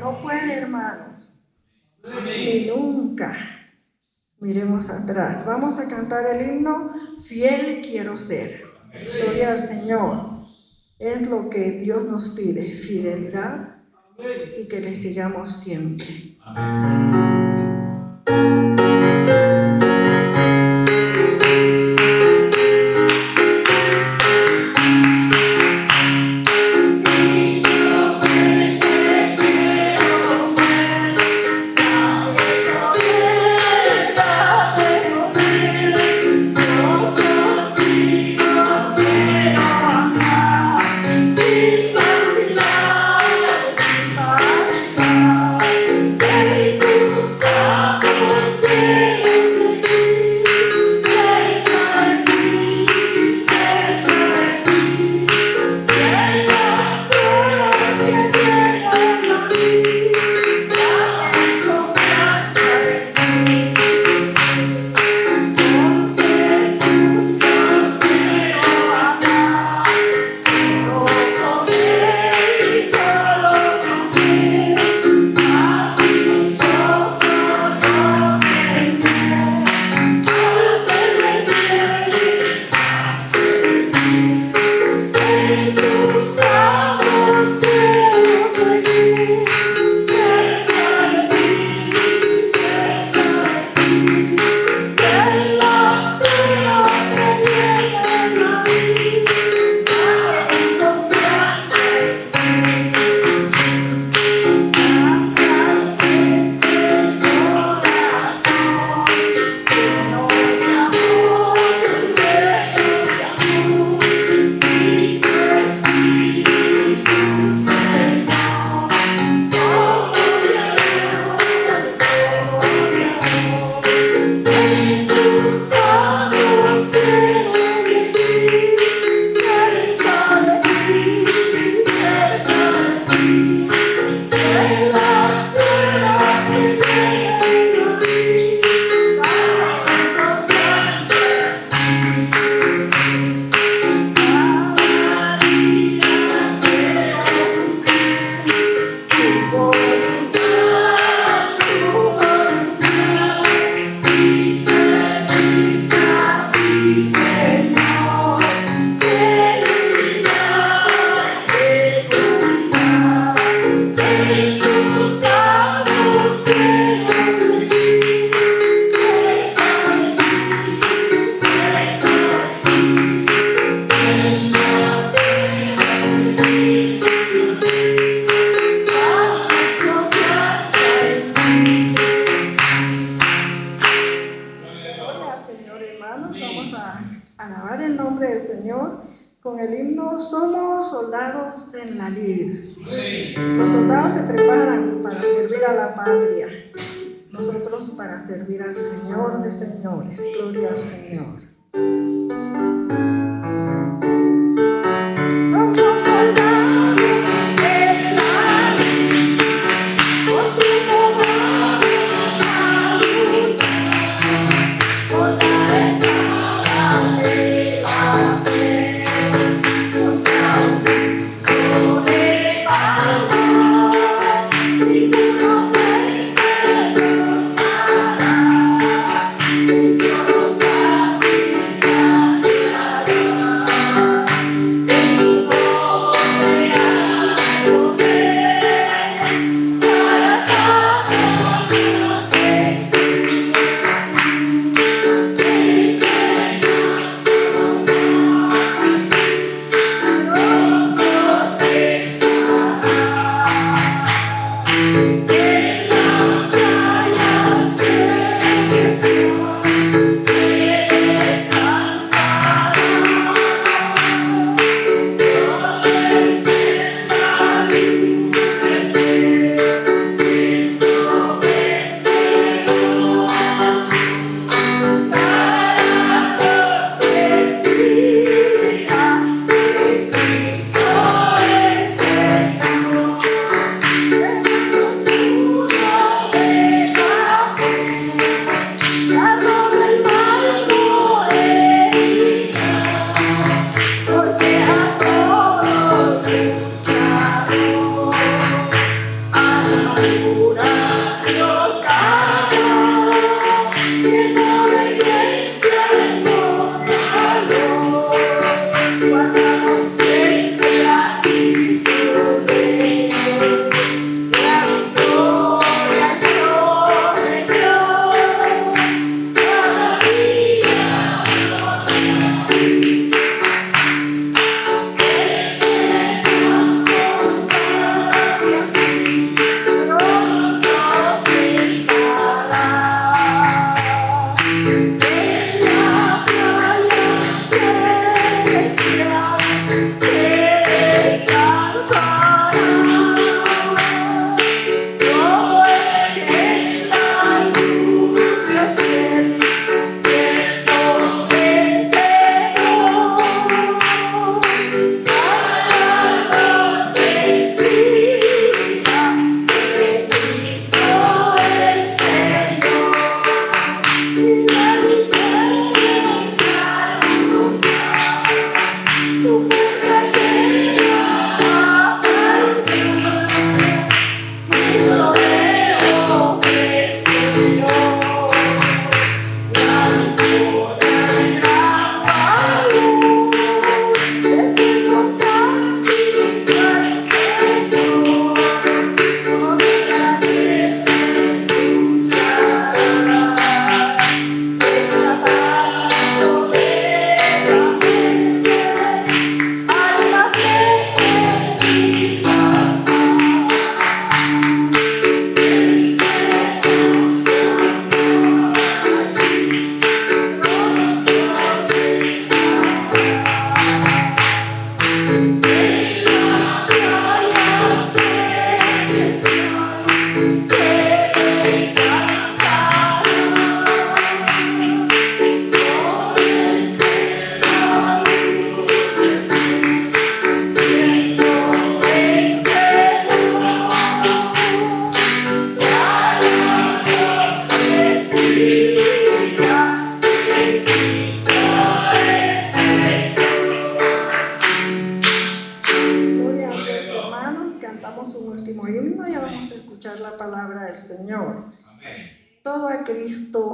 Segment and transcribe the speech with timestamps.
[0.00, 1.30] No puede, hermanos.
[2.26, 3.34] Ni nunca.
[4.40, 5.46] Miremos atrás.
[5.46, 6.92] Vamos a cantar el himno
[7.26, 8.62] Fiel quiero ser.
[9.22, 10.34] Gloria al Señor.
[10.98, 13.76] Es lo que Dios nos pide, fidelidad
[14.58, 16.36] y que le sigamos siempre.
[16.44, 17.43] Amén.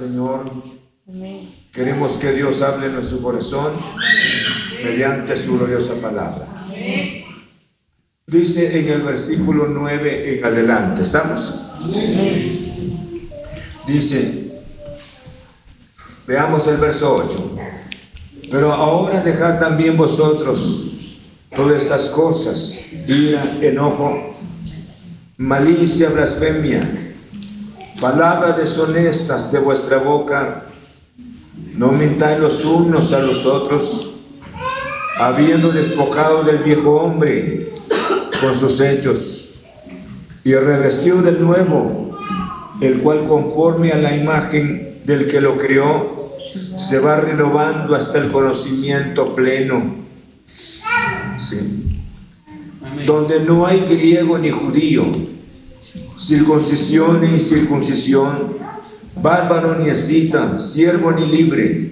[0.00, 0.50] Señor.
[1.72, 3.72] Queremos que Dios hable en nuestro corazón
[4.82, 6.46] mediante su gloriosa palabra.
[8.26, 11.02] Dice en el versículo 9 en adelante.
[11.02, 11.54] ¿Estamos?
[13.86, 14.62] Dice,
[16.26, 17.58] veamos el verso 8.
[18.50, 20.86] Pero ahora dejad también vosotros
[21.54, 24.34] todas estas cosas, ira, enojo,
[25.36, 27.09] malicia, blasfemia,
[28.00, 30.64] palabras deshonestas de vuestra boca.
[31.74, 34.14] No mintáis los unos a los otros,
[35.18, 37.72] habiendo despojado del viejo hombre
[38.40, 39.50] con sus hechos
[40.42, 42.16] y revestido del nuevo,
[42.80, 46.38] el cual conforme a la imagen del que lo creó,
[46.76, 49.96] se va renovando hasta el conocimiento pleno.
[51.38, 52.00] Sí.
[53.06, 55.04] Donde no hay griego ni judío,
[56.20, 58.54] circuncisión ni circuncisión,
[59.22, 61.90] bárbaro ni escita, siervo ni libre,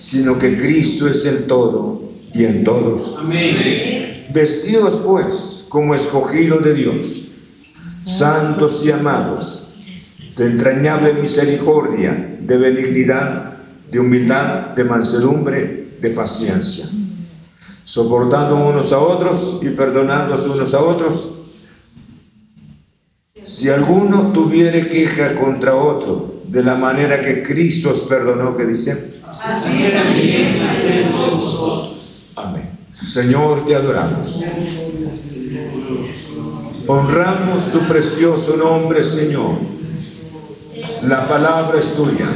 [0.00, 3.16] sino que Cristo es el todo y en todos.
[3.18, 4.26] Amén.
[4.30, 7.40] Vestidos pues como escogidos de Dios,
[8.04, 9.76] santos y amados,
[10.36, 13.58] de entrañable misericordia, de benignidad,
[13.90, 16.86] de humildad, de mansedumbre, de paciencia,
[17.84, 21.37] soportando unos a otros y perdonándose unos a otros.
[23.48, 29.22] Si alguno tuviere queja contra otro, de la manera que Cristo os perdonó, que dice,
[32.36, 32.70] Amén.
[33.02, 34.44] Señor, te adoramos.
[36.86, 39.56] Honramos tu precioso nombre, Señor.
[41.04, 42.26] La palabra es tuya.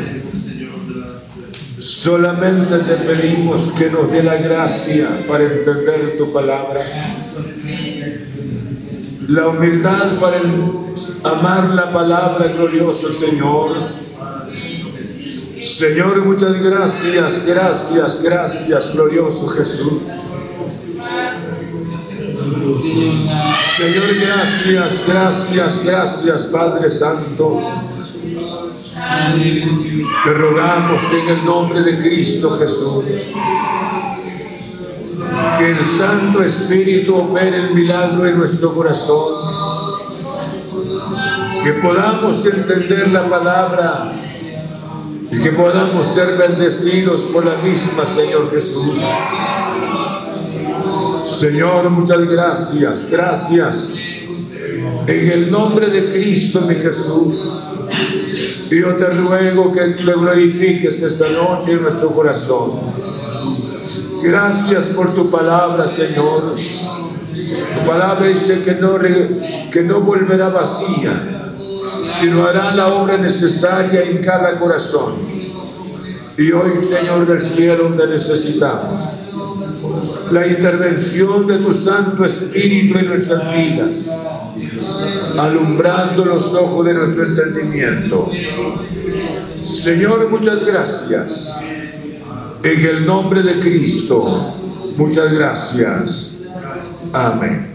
[1.78, 6.80] Solamente te pedimos que nos dé la gracia para entender tu palabra.
[9.28, 10.38] La humildad para
[11.24, 13.90] amar la palabra, glorioso Señor
[15.62, 19.92] Señor, muchas gracias, gracias, gracias, glorioso Jesús.
[23.76, 27.60] Señor, gracias, gracias, gracias, Padre Santo.
[30.24, 33.04] Te rogamos en el nombre de Cristo Jesús
[35.58, 39.34] que el Santo Espíritu opere el milagro en nuestro corazón,
[41.62, 44.12] que podamos entender la palabra
[45.30, 48.94] y que podamos ser bendecidos por la misma, Señor Jesús.
[51.24, 53.92] Señor, muchas gracias, gracias.
[55.06, 57.34] En el nombre de Cristo, mi Jesús,
[58.70, 62.72] yo te ruego que te glorifiques esta noche en nuestro corazón.
[64.22, 66.54] Gracias por tu palabra, Señor.
[66.54, 68.98] Tu palabra dice que no,
[69.70, 71.32] que no volverá vacía
[72.06, 75.14] sino hará la obra necesaria en cada corazón.
[76.36, 79.28] Y hoy, Señor del cielo, te necesitamos.
[80.30, 84.16] La intervención de tu Santo Espíritu en nuestras vidas,
[85.38, 88.30] alumbrando los ojos de nuestro entendimiento.
[89.62, 91.60] Señor, muchas gracias.
[92.64, 94.40] En el nombre de Cristo,
[94.96, 96.42] muchas gracias.
[97.12, 97.72] Amén.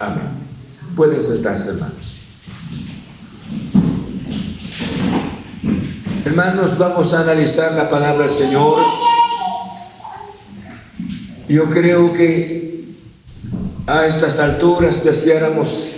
[0.00, 0.30] Amén.
[0.96, 2.16] Pueden sentarse, hermanos.
[6.24, 8.78] Hermanos, vamos a analizar la palabra del Señor.
[11.48, 12.84] Yo creo que
[13.86, 15.92] a estas alturas deseáramos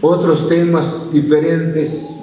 [0.00, 2.20] otros temas diferentes,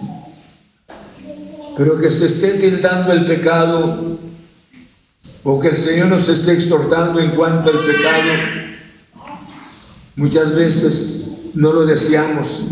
[1.77, 4.30] pero que se esté tildando el pecado
[5.43, 8.31] o que el Señor nos esté exhortando en cuanto al pecado,
[10.15, 12.63] muchas veces no lo deseamos,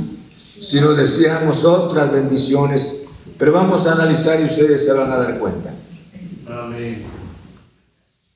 [0.59, 2.99] sino deseamos otras bendiciones
[3.39, 5.73] pero vamos a analizar y ustedes se van a dar cuenta.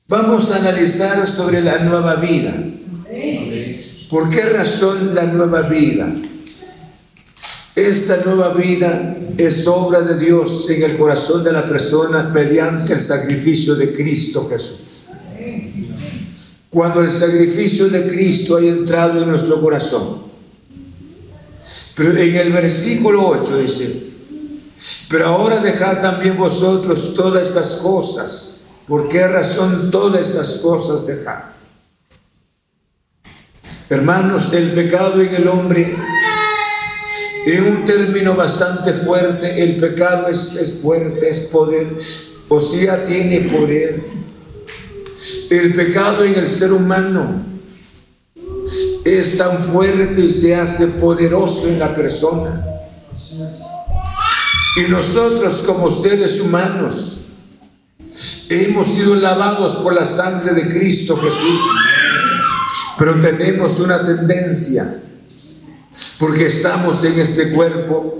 [0.08, 2.54] Vamos a analizar sobre la nueva vida.
[4.08, 6.10] ¿Por qué razón la nueva vida?
[7.74, 13.00] Esta nueva vida es obra de Dios en el corazón de la persona mediante el
[13.00, 15.06] sacrificio de Cristo Jesús.
[16.70, 20.22] Cuando el sacrificio de Cristo haya entrado en nuestro corazón.
[21.96, 24.04] Pero en el versículo 8 dice,
[25.08, 28.60] pero ahora dejad también vosotros todas estas cosas.
[28.86, 31.44] ¿Por qué razón todas estas cosas dejad?
[33.88, 35.96] Hermanos, el pecado en el hombre,
[37.46, 41.88] en un término bastante fuerte, el pecado es, es fuerte, es poder,
[42.48, 44.04] o sea, tiene poder.
[45.50, 47.44] El pecado en el ser humano
[49.04, 52.64] es tan fuerte y se hace poderoso en la persona.
[54.76, 57.20] Y nosotros como seres humanos
[58.48, 61.60] hemos sido lavados por la sangre de Cristo Jesús.
[62.98, 65.00] Pero tenemos una tendencia,
[66.18, 68.18] porque estamos en este cuerpo.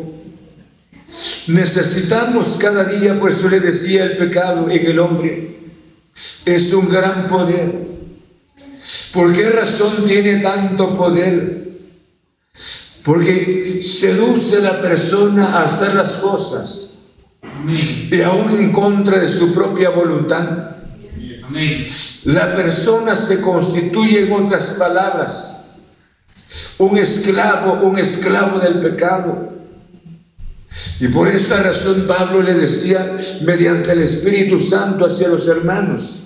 [1.49, 5.57] Necesitamos cada día, pues eso le decía el pecado en el hombre,
[6.45, 7.73] es un gran poder.
[9.13, 11.65] ¿Por qué razón tiene tanto poder?
[13.05, 16.91] Porque seduce a la persona a hacer las cosas
[18.11, 20.71] y aún en contra de su propia voluntad.
[22.25, 25.64] La persona se constituye, en otras palabras,
[26.79, 29.53] un esclavo, un esclavo del pecado.
[31.01, 36.23] Y por esa razón Pablo le decía mediante el Espíritu Santo hacia los hermanos,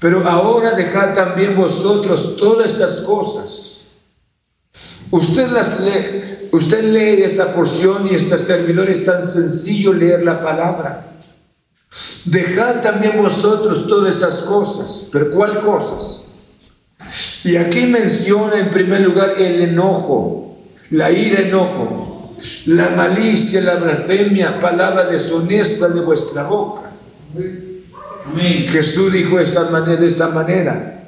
[0.00, 3.76] pero ahora dejad también vosotros todas estas cosas.
[5.10, 10.42] Usted las lee, usted lee esta porción y este servidor es tan sencillo leer la
[10.42, 11.06] palabra.
[12.24, 16.29] Dejad también vosotros todas estas cosas, pero ¿cuál cosas?
[17.44, 20.58] Y aquí menciona en primer lugar el enojo,
[20.90, 26.82] la ira, enojo, la malicia, la blasfemia, palabra deshonesta de vuestra boca.
[28.68, 31.04] Jesús dijo de esta manera, de esta manera,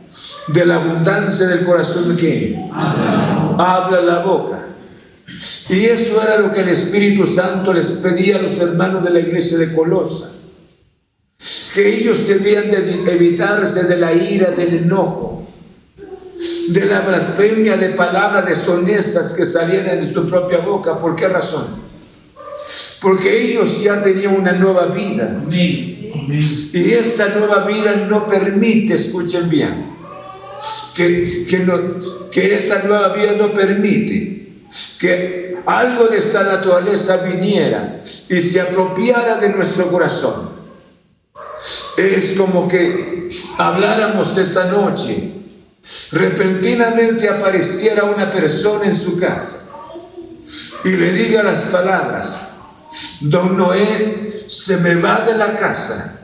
[0.48, 2.58] de la abundancia del corazón que
[3.58, 4.68] habla la boca.
[5.70, 9.20] Y eso era lo que el Espíritu Santo les pedía a los hermanos de la
[9.20, 10.32] iglesia de Colosa
[11.74, 15.41] que ellos debían de evitarse de la ira, del enojo,
[16.68, 20.98] de la blasfemia de palabras deshonestas que salieran de su propia boca.
[20.98, 21.64] ¿Por qué razón?
[23.00, 25.42] Porque ellos ya tenían una nueva vida.
[25.50, 29.86] Y esta nueva vida no permite, escuchen bien,
[30.94, 31.80] que, que, no,
[32.30, 34.62] que esa nueva vida no permite
[34.98, 40.50] que algo de esta naturaleza viniera y se apropiara de nuestro corazón.
[41.96, 45.30] Es como que habláramos esta noche,
[46.12, 49.68] repentinamente apareciera una persona en su casa
[50.84, 52.48] y le diga las palabras,
[53.20, 56.20] don Noé se me va de la casa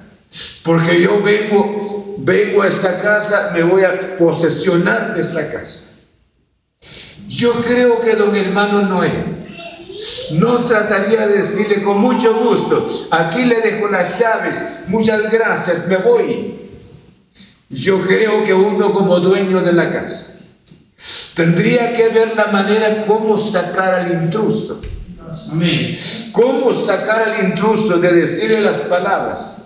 [0.63, 5.85] porque yo vengo, vengo a esta casa, me voy a posesionar de esta casa.
[7.27, 9.25] Yo creo que don hermano Noé
[10.33, 15.97] no trataría de decirle con mucho gusto, aquí le dejo las llaves, muchas gracias, me
[15.97, 16.58] voy.
[17.71, 20.39] Yo creo que uno como dueño de la casa
[21.35, 24.81] tendría que ver la manera cómo sacar al intruso.
[26.33, 29.59] Cómo sacar al intruso de decirle las palabras.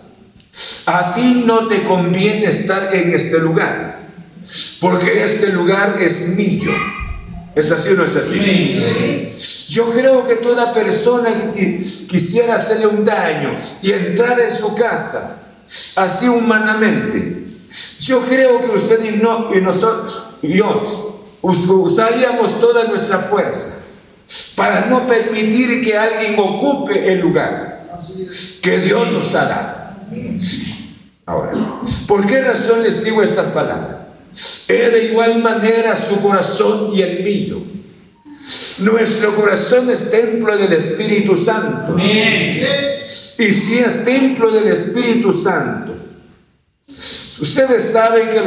[0.87, 4.01] A ti no te conviene estar en este lugar,
[4.81, 6.73] porque este lugar es mío.
[7.55, 9.33] ¿Es así o no es así?
[9.69, 15.39] Yo creo que toda persona que quisiera hacerle un daño y entrar en su casa,
[15.97, 17.47] así humanamente,
[18.01, 20.81] yo creo que usted y, no, y nosotros, y yo,
[21.41, 23.83] usaríamos toda nuestra fuerza
[24.57, 27.89] para no permitir que alguien ocupe el lugar
[28.63, 29.83] que Dios nos ha dado.
[31.25, 31.53] Ahora,
[32.07, 33.97] ¿por qué razón les digo estas palabras?
[34.33, 37.63] Es de igual manera su corazón y el mío.
[38.81, 41.97] Nuestro corazón es templo del Espíritu Santo.
[41.99, 42.61] Y
[43.53, 45.95] si es templo del Espíritu Santo,
[47.41, 48.43] ustedes saben que,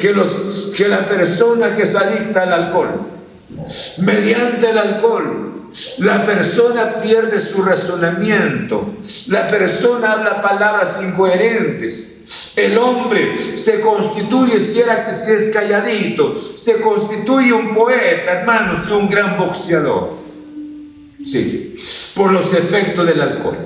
[0.00, 3.00] que, los, que la persona que se adicta al alcohol,
[3.98, 5.50] mediante el alcohol,
[5.98, 8.94] la persona pierde su razonamiento.
[9.28, 12.54] La persona habla palabras incoherentes.
[12.56, 18.92] El hombre se constituye, si, era, si es calladito, se constituye un poeta, hermanos, y
[18.92, 20.18] un gran boxeador.
[21.24, 21.76] Sí,
[22.16, 23.58] por los efectos del alcohol.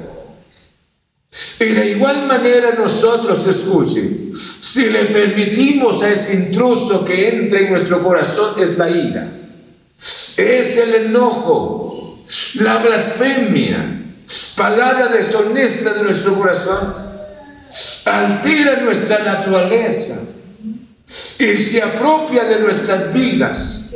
[1.61, 7.71] Y de igual manera nosotros, escuchen, si le permitimos a este intruso que entre en
[7.71, 9.33] nuestro corazón es la ira,
[10.37, 12.23] es el enojo,
[12.61, 14.03] la blasfemia,
[14.57, 16.95] palabra deshonesta de nuestro corazón,
[18.05, 20.34] altera nuestra naturaleza
[21.07, 23.91] y se apropia de nuestras vidas.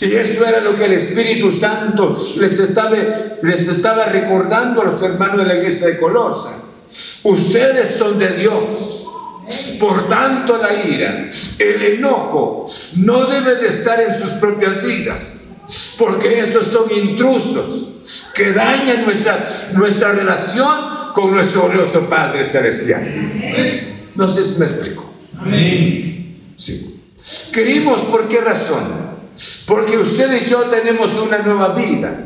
[0.00, 2.96] Y eso era lo que el Espíritu Santo les estaba,
[3.42, 6.62] les estaba recordando a los hermanos de la iglesia de Colosa.
[7.24, 9.10] Ustedes son de Dios.
[9.78, 12.64] Por tanto, la ira, el enojo,
[12.96, 15.36] no debe de estar en sus propias vidas
[15.98, 20.68] porque estos son intrusos que dañan nuestra, nuestra relación
[21.12, 24.12] con nuestro glorioso Padre Celestial.
[24.14, 25.12] No sé si me explico.
[25.38, 26.15] Amén.
[26.56, 27.00] Sí.
[27.52, 28.84] Querimos, ¿por qué razón?
[29.66, 32.22] Porque usted y yo tenemos una nueva vida.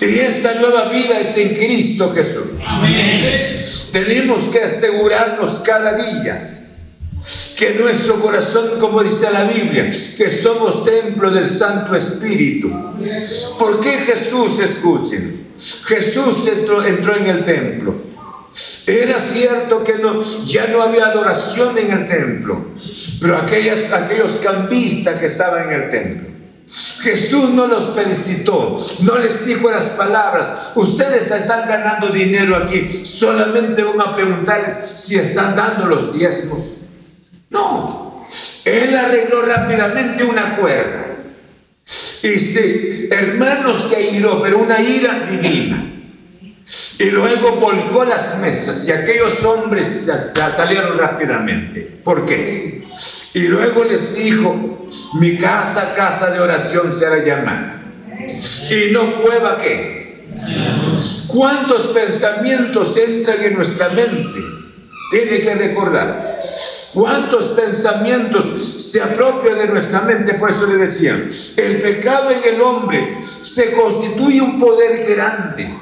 [0.00, 2.52] Y esta nueva vida es en Cristo Jesús.
[2.66, 3.60] Amén.
[3.92, 6.48] Tenemos que asegurarnos cada día
[7.56, 12.70] que nuestro corazón, como dice la Biblia, que somos templo del Santo Espíritu.
[13.58, 15.46] ¿Por qué Jesús, escuchen?
[15.86, 18.11] Jesús entró, entró en el templo.
[18.86, 22.66] Era cierto que no, ya no había adoración en el templo,
[23.20, 26.28] pero aquellas, aquellos cambistas que estaban en el templo,
[27.00, 33.82] Jesús no los felicitó, no les dijo las palabras, ustedes están ganando dinero aquí, solamente
[33.82, 36.74] van a preguntarles si están dando los diezmos.
[37.48, 38.26] No,
[38.66, 41.06] él arregló rápidamente una cuerda.
[41.84, 45.91] Y sí, hermano se airó, pero una ira divina.
[46.98, 50.10] Y luego volcó las mesas y aquellos hombres
[50.50, 51.80] salieron rápidamente.
[52.04, 52.84] ¿Por qué?
[53.34, 57.82] Y luego les dijo, mi casa, casa de oración será llamada.
[58.70, 60.22] Y no cueva qué.
[61.28, 64.38] ¿Cuántos pensamientos entran en nuestra mente?
[65.10, 66.30] Tiene que recordar.
[66.94, 70.34] ¿Cuántos pensamientos se apropian de nuestra mente?
[70.34, 75.81] Por eso le decían, el pecado en el hombre se constituye un poder grande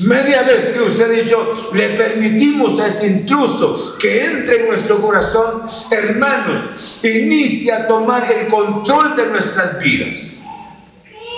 [0.00, 5.00] Media vez que usted ha dicho, le permitimos a este intruso que entre en nuestro
[5.00, 10.38] corazón, hermanos, inicia a tomar el control de nuestras vidas.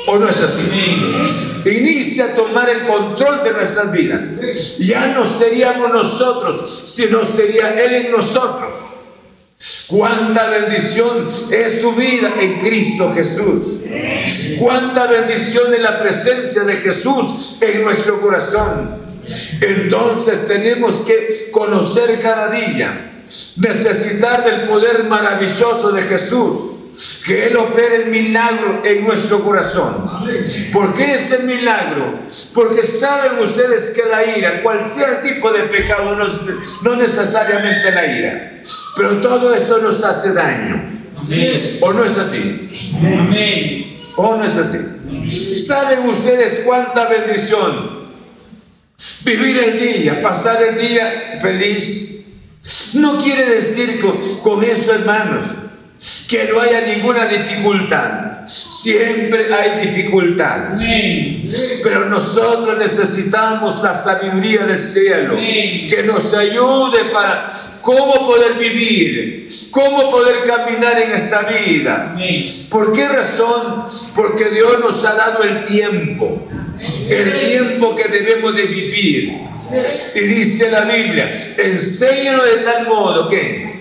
[0.07, 0.63] ¿O no es así?
[1.65, 4.79] Inicia a tomar el control de nuestras vidas.
[4.79, 8.75] Ya no seríamos nosotros, sino sería Él en nosotros.
[9.89, 13.81] Cuánta bendición es su vida en Cristo Jesús.
[14.61, 18.99] Cuánta bendición es la presencia de Jesús en nuestro corazón.
[19.61, 23.23] Entonces tenemos que conocer cada día,
[23.57, 26.78] necesitar del poder maravilloso de Jesús
[27.25, 30.11] que Él opere el milagro en nuestro corazón.
[30.73, 32.25] ¿Por qué ese milagro?
[32.55, 38.61] Porque saben ustedes que la ira, cualquier tipo de pecado, no, no necesariamente la ira,
[38.97, 40.99] pero todo esto nos hace daño.
[41.83, 42.93] ¿O no es así?
[44.17, 44.79] ¿O no es así?
[45.29, 47.99] ¿Saben ustedes cuánta bendición?
[49.25, 52.27] Vivir el día, pasar el día feliz.
[52.95, 55.45] No quiere decir con, con esto, hermanos,
[56.29, 58.47] que no haya ninguna dificultad.
[58.47, 60.81] Siempre hay dificultades.
[61.83, 67.51] Pero nosotros necesitamos la sabiduría del cielo que nos ayude para
[67.83, 72.17] cómo poder vivir, cómo poder caminar en esta vida.
[72.71, 73.85] ¿Por qué razón?
[74.15, 76.49] Porque Dios nos ha dado el tiempo,
[77.11, 79.33] el tiempo que debemos de vivir.
[80.15, 83.78] Y dice la Biblia, enséñanos de tal modo que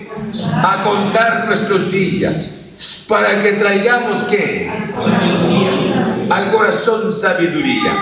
[0.62, 4.70] a contar nuestros días para que traigamos que
[6.30, 7.92] al corazón sabiduría.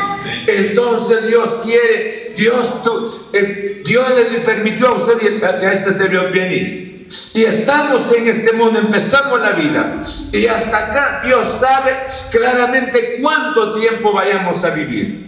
[0.47, 6.87] Entonces Dios quiere, Dios, tú, eh, Dios le permitió a usted a este Señor venir.
[7.35, 10.01] Y estamos en este mundo, empezamos la vida.
[10.33, 11.93] Y hasta acá Dios sabe
[12.33, 15.27] claramente cuánto tiempo vayamos a vivir.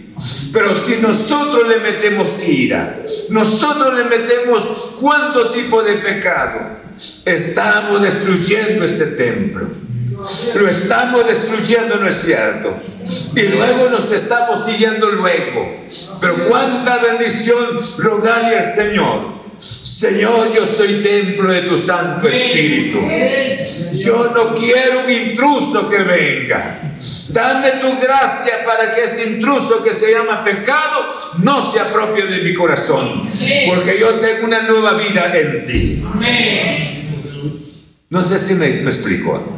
[0.51, 6.59] Pero si nosotros le metemos ira, nosotros le metemos cuánto tipo de pecado,
[7.25, 9.67] estamos destruyendo este templo.
[10.55, 12.77] Lo estamos destruyendo, ¿no es cierto?
[13.35, 15.83] Y luego nos estamos siguiendo luego.
[16.21, 19.38] Pero cuánta bendición rogarle al Señor.
[19.59, 22.99] Señor, yo soy templo de tu Santo Espíritu.
[24.01, 26.81] Yo no quiero un intruso que venga.
[27.29, 31.09] Dame tu gracia para que este intruso que se llama pecado
[31.43, 33.27] no se apropie de mi corazón.
[33.67, 36.03] Porque yo tengo una nueva vida en ti.
[38.09, 39.57] No sé si me, explico.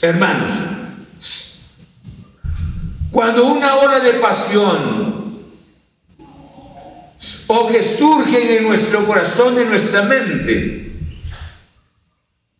[0.00, 0.52] Hermanos,
[3.10, 5.27] cuando una ola de pasión
[7.48, 10.92] o que surge en nuestro corazón, en nuestra mente,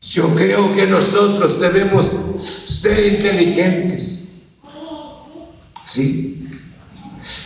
[0.01, 4.49] yo creo que nosotros debemos ser inteligentes.
[5.85, 6.49] ¿Sí?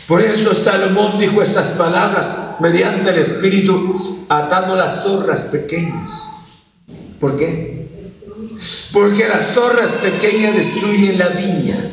[0.07, 6.29] Por eso Salomón dijo esas palabras mediante el Espíritu, atando las zorras pequeñas.
[7.19, 7.89] ¿Por qué?
[8.93, 11.91] Porque las zorras pequeñas destruyen la viña.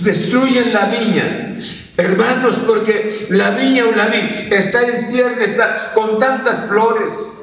[0.00, 1.54] Destruyen la viña.
[2.00, 7.40] Hermanos, porque la viña o la vid está en ciernes, está con tantas flores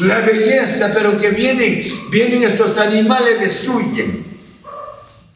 [0.00, 4.26] la belleza, pero que vienen, vienen estos animales, destruyen.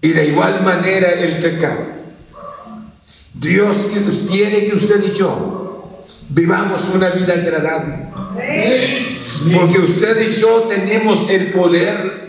[0.00, 1.86] Y de igual manera el pecado.
[3.32, 3.88] Dios
[4.30, 7.98] quiere que usted y yo vivamos una vida agradable.
[9.54, 12.24] Porque usted y yo tenemos el poder.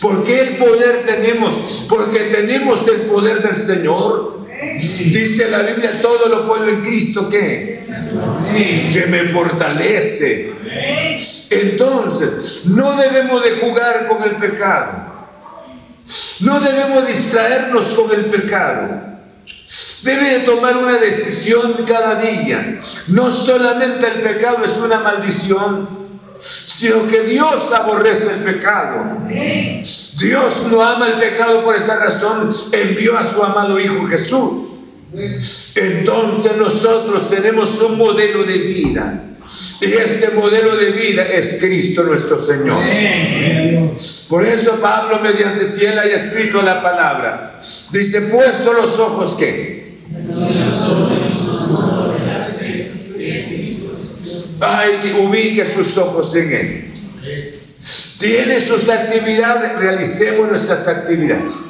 [0.00, 1.86] ¿Por qué el poder tenemos?
[1.88, 4.35] Porque tenemos el poder del Señor.
[4.60, 7.86] Dice la Biblia, todo lo puedo en Cristo que,
[8.92, 10.52] que me fortalece.
[11.50, 15.06] Entonces, no debemos de jugar con el pecado.
[16.40, 19.02] No debemos distraernos con el pecado.
[20.02, 22.78] Debe de tomar una decisión cada día.
[23.08, 26.05] No solamente el pecado es una maldición.
[26.40, 29.26] Sino que Dios aborrece el pecado.
[30.18, 34.80] Dios no ama el pecado por esa razón, envió a su amado Hijo Jesús.
[35.76, 39.22] Entonces nosotros tenemos un modelo de vida.
[39.80, 42.78] Y este modelo de vida es Cristo nuestro Señor.
[44.28, 47.56] Por eso Pablo, mediante si él haya escrito la palabra,
[47.92, 49.75] dice, puesto los ojos que...
[54.60, 56.92] Ay, que ubique sus ojos en Él.
[58.18, 61.62] Tiene sus actividades, realicemos nuestras actividades.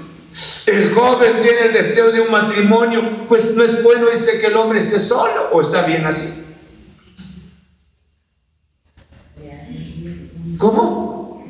[0.67, 4.57] El joven tiene el deseo de un matrimonio, pues no es bueno, dice que el
[4.57, 6.45] hombre esté solo o está bien así.
[10.59, 11.45] ¿Cómo?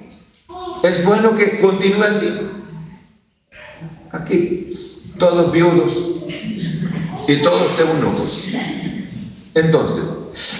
[0.83, 2.33] Es bueno que continúe así.
[4.12, 4.72] Aquí,
[5.18, 6.12] todos viudos
[7.29, 8.49] y todos eunucos.
[9.55, 10.05] Entonces,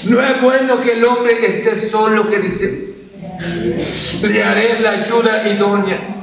[0.05, 2.95] no es bueno que el hombre esté solo, que dice,
[4.23, 6.15] le haré la ayuda idónea.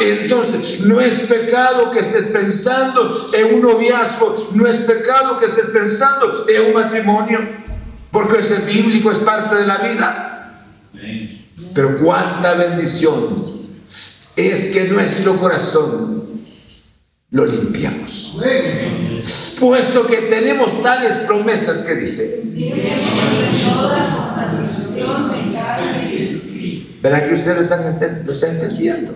[0.00, 5.66] Entonces, no es pecado que estés pensando en un noviazgo, no es pecado que estés
[5.66, 7.40] pensando en un matrimonio,
[8.10, 10.64] porque ese bíblico, es parte de la vida.
[11.74, 13.58] Pero cuánta bendición
[14.34, 16.17] es que nuestro corazón
[17.30, 18.38] lo limpiamos.
[19.60, 22.42] Puesto que tenemos tales promesas que dice.
[27.02, 29.14] ¿Verdad que ustedes lo están, lo están entendiendo?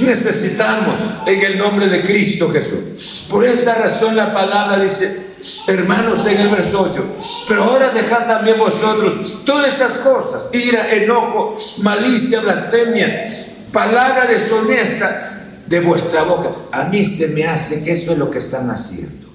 [0.00, 3.26] Necesitamos en el nombre de Cristo Jesús.
[3.30, 5.34] Por esa razón la palabra dice,
[5.68, 7.16] hermanos, en el verso 8,
[7.48, 13.24] pero ahora dejad también vosotros todas esas cosas, ira, enojo, malicia, blasfemia,
[13.72, 16.50] palabra deshonesta de vuestra boca.
[16.72, 19.26] A mí se me hace que eso es lo que están haciendo.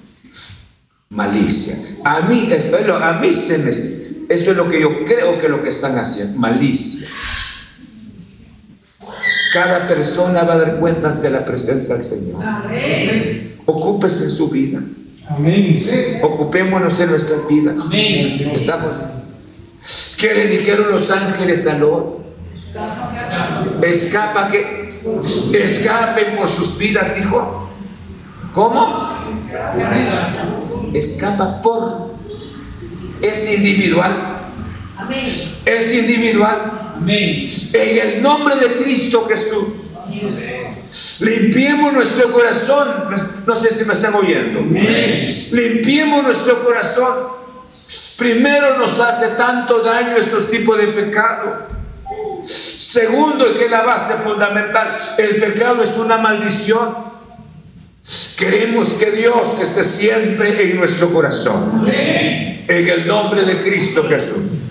[1.10, 1.76] Malicia.
[2.04, 5.36] A mí, eso es lo, a mí se me, eso es lo que yo creo
[5.36, 6.38] que es lo que están haciendo.
[6.38, 7.08] Malicia.
[9.52, 12.42] Cada persona va a dar cuenta ante la presencia del Señor.
[13.66, 14.80] Ocúpese en su vida.
[16.22, 17.90] Ocupémonos en nuestras vidas.
[17.92, 18.96] Estamos.
[20.16, 22.22] ¿Qué le dijeron los ángeles a Lot?
[23.82, 24.81] Escapa que
[25.52, 27.70] Escapen por sus vidas, dijo.
[28.54, 29.12] ¿Cómo?
[30.92, 32.12] Escapa por.
[33.20, 34.40] Es individual.
[35.64, 36.98] Es individual.
[37.06, 39.92] En el nombre de Cristo Jesús.
[41.20, 42.88] Limpiemos nuestro corazón.
[43.46, 44.60] No sé si me están oyendo.
[44.60, 47.32] Limpiemos nuestro corazón.
[48.18, 51.71] Primero nos hace tanto daño estos tipos de pecado.
[52.44, 57.12] Segundo, que la base fundamental, el pecado es una maldición.
[58.36, 61.86] Queremos que Dios esté siempre en nuestro corazón.
[61.86, 64.62] En el nombre de Cristo Jesús.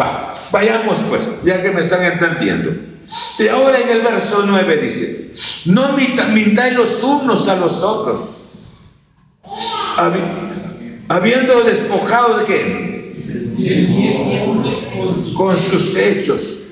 [0.00, 2.70] Va, vayamos pues, ya que me están entendiendo.
[3.38, 5.32] Y ahora en el verso 9 dice,
[5.66, 8.42] no mintáis los unos a los otros,
[11.08, 12.88] habiendo despojado de qué?
[15.34, 16.67] Con sus hechos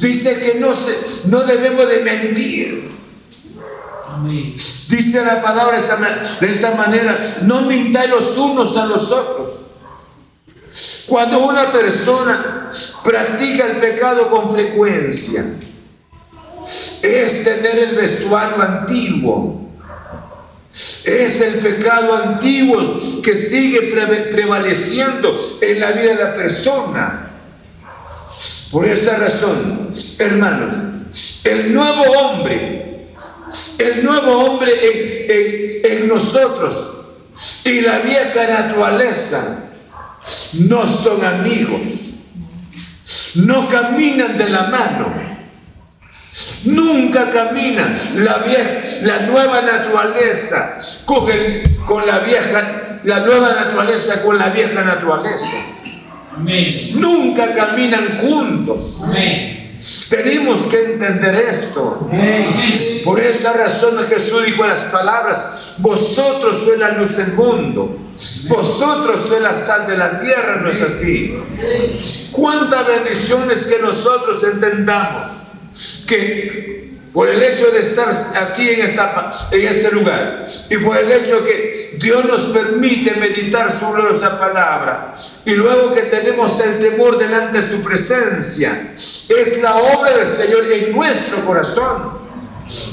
[0.00, 2.90] Dice que no, se, no debemos de mentir.
[4.88, 5.78] Dice la palabra
[6.40, 9.66] de esta manera, no mintáis los unos a los otros.
[11.06, 12.68] Cuando una persona
[13.04, 15.44] practica el pecado con frecuencia,
[17.02, 19.70] es tener el vestuario antiguo.
[20.72, 23.82] Es el pecado antiguo que sigue
[24.30, 27.29] prevaleciendo en la vida de la persona.
[28.70, 30.74] Por esa razón, hermanos,
[31.42, 33.08] el nuevo hombre,
[33.78, 36.98] el nuevo hombre en, nosotros
[37.64, 39.70] y la vieja naturaleza
[40.60, 41.84] no son amigos,
[43.36, 45.30] no caminan de la mano.
[46.64, 51.26] Nunca caminan la, vieja, la nueva naturaleza con,
[51.86, 55.69] con la vieja, la nueva naturaleza con la vieja naturaleza.
[56.94, 59.02] Nunca caminan juntos.
[60.10, 62.10] Tenemos que entender esto.
[63.04, 67.98] Por esa razón Jesús dijo las palabras, vosotros sois la luz del mundo,
[68.48, 71.34] vosotros sois la sal de la tierra, ¿no es así?
[72.32, 75.28] Cuántas bendiciones que nosotros entendamos
[76.06, 76.79] que
[77.12, 78.08] por el hecho de estar
[78.40, 84.38] aquí en, este lugar y por el hecho que Dios nos permite meditar sobre esa
[84.38, 85.12] palabra
[85.44, 90.70] y luego que tenemos el temor delante de su presencia, es la obra del Señor
[90.70, 92.20] en nuestro corazón.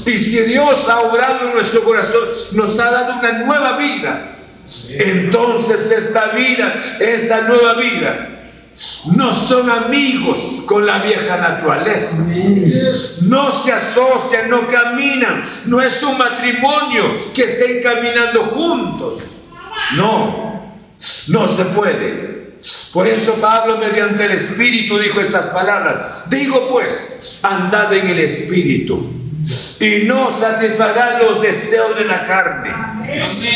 [0.06, 4.36] Y si Dios ha obrado en nuestro corazón, nos ha dado una nueva vida,
[4.90, 8.37] entonces esta vida, esta nueva vida,
[9.16, 12.28] no son amigos con la vieja naturaleza.
[13.22, 15.42] No se asocian, no caminan.
[15.66, 19.40] No es un matrimonio que estén caminando juntos.
[19.96, 20.72] No,
[21.28, 22.58] no se puede.
[22.92, 26.24] Por eso Pablo mediante el Espíritu dijo estas palabras.
[26.28, 29.12] Digo pues, andad en el Espíritu
[29.80, 32.70] y no satisfagan los deseos de la carne.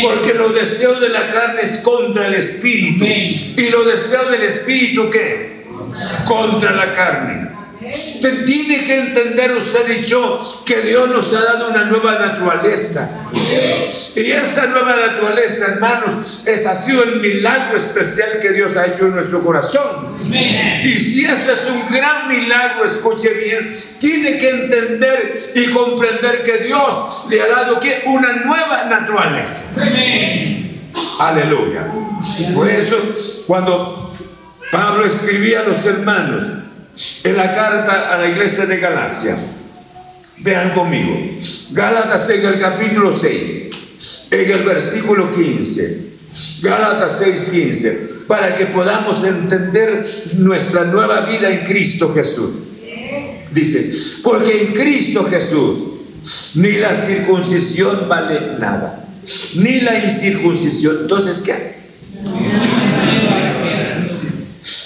[0.03, 3.05] Porque los deseos de la carne es contra el Espíritu.
[3.05, 5.63] Y los deseos del Espíritu, ¿qué?
[6.27, 7.52] Contra la carne.
[7.89, 13.29] Usted tiene que entender, usted ha dicho, que Dios nos ha dado una nueva naturaleza.
[14.17, 19.07] Y esta nueva naturaleza, hermanos, es, ha sido el milagro especial que Dios ha hecho
[19.07, 20.13] en nuestro corazón.
[20.85, 23.67] Y si este es un gran milagro, escuche bien,
[23.99, 29.83] tiene que entender y comprender que Dios le ha dado una nueva naturaleza.
[31.19, 31.87] Aleluya.
[32.55, 32.97] Por eso,
[33.47, 34.13] cuando
[34.71, 36.45] Pablo escribía a los hermanos,
[37.25, 39.37] en la carta a la iglesia de Galacia.
[40.39, 41.17] Vean conmigo.
[41.73, 46.13] Gálatas en el capítulo 6, en el versículo 15.
[46.63, 47.91] Gálatas 6, 15.
[48.27, 52.51] Para que podamos entender nuestra nueva vida en Cristo Jesús.
[53.53, 53.91] Dice,
[54.23, 55.85] porque en Cristo Jesús
[56.55, 59.07] ni la circuncisión vale nada,
[59.57, 60.99] ni la incircuncisión.
[61.03, 61.73] Entonces, ¿qué?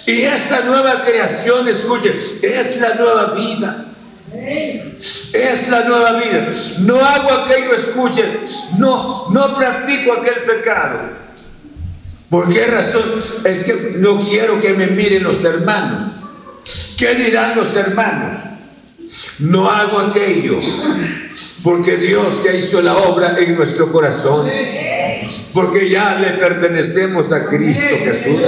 [0.07, 3.86] Y esta nueva creación, escuche, es la nueva vida.
[5.32, 6.50] Es la nueva vida.
[6.80, 8.40] No hago aquello, escuche,
[8.78, 11.00] no, no practico aquel pecado.
[12.30, 13.02] ¿Por qué razón?
[13.44, 16.04] Es que no quiero que me miren los hermanos.
[16.96, 18.34] ¿Qué dirán los hermanos?
[19.38, 20.59] No hago aquello,
[21.62, 24.48] porque Dios ya hizo la obra en nuestro corazón,
[25.52, 28.40] porque ya le pertenecemos a Cristo Jesús.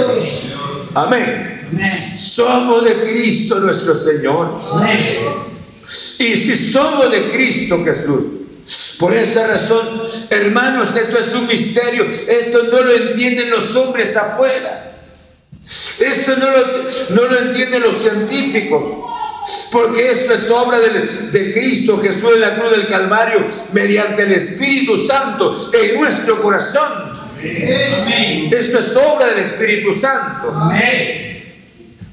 [0.93, 1.69] Amén.
[2.17, 4.61] Somos de Cristo nuestro Señor.
[6.19, 8.25] Y si somos de Cristo Jesús,
[8.99, 12.05] por esa razón, hermanos, esto es un misterio.
[12.05, 14.93] Esto no lo entienden los hombres afuera.
[15.63, 16.67] Esto no lo,
[17.15, 18.83] no lo entienden los científicos.
[19.71, 24.33] Porque esto es obra de, de, Cristo Jesús en la cruz del Calvario mediante el
[24.33, 27.08] Espíritu Santo en nuestro corazón.
[27.41, 30.53] Esto es obra del Espíritu Santo.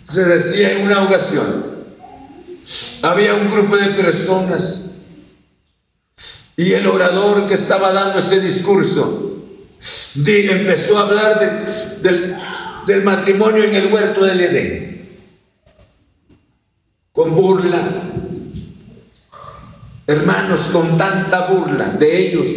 [0.08, 1.76] Se decía en una ocasión,
[3.02, 4.98] había un grupo de personas
[6.56, 9.26] y el orador que estaba dando ese discurso
[10.24, 11.38] empezó a hablar
[12.02, 12.36] del,
[12.86, 15.08] del matrimonio en el huerto del Edén,
[17.12, 17.82] con burla,
[20.06, 22.50] hermanos, con tanta burla de ellos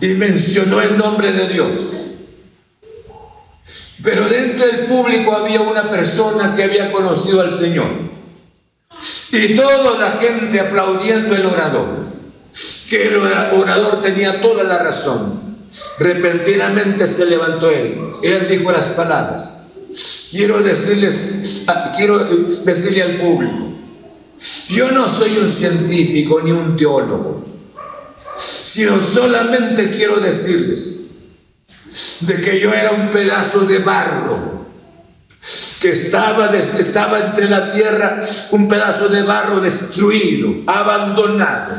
[0.00, 2.06] y mencionó el nombre de Dios.
[4.02, 7.88] Pero dentro del público había una persona que había conocido al Señor.
[9.32, 11.88] Y toda la gente aplaudiendo el orador.
[12.88, 15.40] Que el orador tenía toda la razón.
[15.98, 18.00] Repentinamente se levantó él.
[18.22, 19.58] Él dijo las palabras.
[20.30, 21.64] Quiero decirles,
[21.94, 22.18] quiero
[22.64, 23.70] decirle al público.
[24.68, 27.49] Yo no soy un científico ni un teólogo
[28.80, 31.10] sino solamente quiero decirles
[32.20, 34.64] de que yo era un pedazo de barro
[35.82, 38.20] que estaba, estaba entre la tierra,
[38.52, 41.74] un pedazo de barro destruido, abandonado.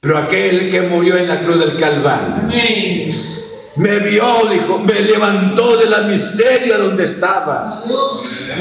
[0.00, 2.48] Pero aquel que murió en la cruz del Calvario
[3.76, 7.84] me vio, dijo, me levantó de la miseria donde estaba,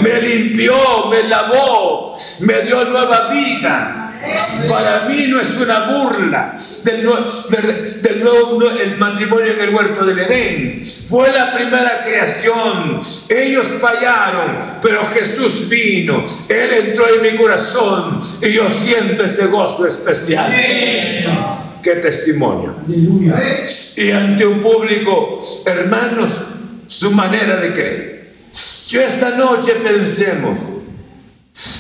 [0.02, 4.05] me limpió, me lavó, me dio nueva vida
[4.70, 6.54] para mí no es una burla
[6.84, 10.82] del nuevo, el matrimonio en el huerto del Edén.
[11.08, 13.00] Fue la primera creación.
[13.30, 16.24] Ellos fallaron, pero Jesús vino.
[16.50, 20.52] Él entró en mi corazón y yo siento ese gozo especial.
[21.82, 22.76] Qué testimonio.
[22.88, 26.42] Y ante un público, hermanos,
[26.88, 28.16] su manera de creer.
[28.88, 30.60] Yo esta noche pensemos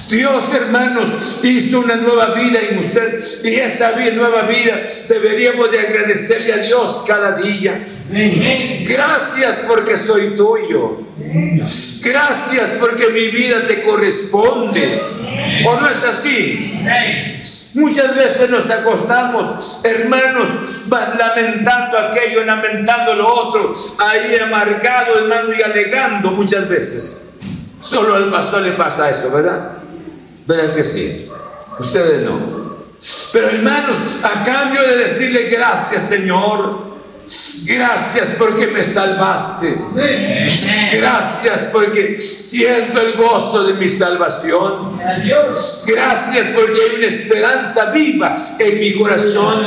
[0.09, 6.53] Dios, hermanos, hizo una nueva vida en usted y esa nueva vida deberíamos de agradecerle
[6.53, 7.86] a Dios cada día.
[8.88, 11.01] Gracias porque soy tuyo.
[12.01, 15.01] Gracias porque mi vida te corresponde.
[15.67, 16.71] ¿O no es así?
[17.76, 26.32] Muchas veces nos acostamos, hermanos, lamentando aquello, lamentando lo otro, ahí amargado, hermano, y alegando
[26.32, 27.24] muchas veces.
[27.80, 29.78] Solo al pastor le pasa eso, ¿verdad?
[30.45, 31.28] ¿Verdad que sí?
[31.80, 32.55] Ustedes no.
[33.34, 36.86] Pero hermanos, a cambio de decirle gracias Señor,
[37.65, 39.76] Gracias porque me salvaste.
[40.93, 44.99] Gracias porque siento el gozo de mi salvación.
[45.88, 49.65] Gracias porque hay una esperanza viva en mi corazón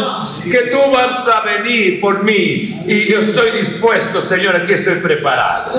[0.51, 5.73] que tú vas a venir por mí y yo estoy dispuesto, Señor, aquí estoy preparado.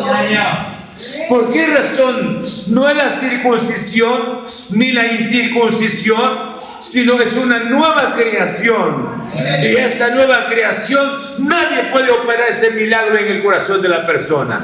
[1.29, 2.39] ¿Por qué razón?
[2.71, 4.41] No es la circuncisión
[4.71, 9.19] ni la incircuncisión, sino es una nueva creación.
[9.63, 14.61] Y esa nueva creación, nadie puede operar ese milagro en el corazón de la persona,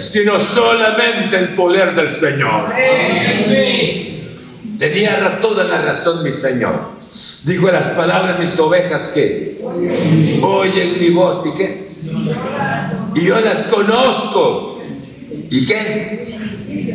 [0.00, 2.72] sino solamente el poder del Señor.
[4.78, 6.98] Tenía toda la razón mi Señor.
[7.44, 9.58] Dijo las palabras, mis ovejas que
[10.42, 11.88] oyen mi voz y qué.
[13.14, 14.67] Y yo las conozco
[15.50, 16.36] ¿Y qué?